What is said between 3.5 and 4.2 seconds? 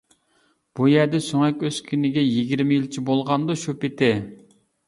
شۇ پىتى.